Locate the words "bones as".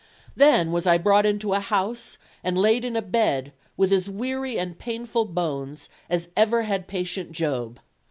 5.25-6.29